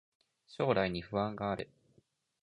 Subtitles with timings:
[0.47, 1.69] 将来に不安がある